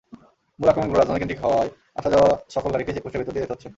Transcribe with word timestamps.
মূলত 0.59 0.69
আক্রমণগুলো 0.69 0.99
রাজধানীকেন্দ্রিক 0.99 1.39
হওয়ায় 1.43 1.69
আসা-যাওয়া 1.95 2.29
সকল 2.49 2.69
গাড়িকেই 2.71 2.95
চেকপোস্টের 2.95 3.19
ভেতর 3.21 3.33
দিয়ে 3.33 3.43
যেতে 3.45 3.53
হচ্ছে। 3.55 3.69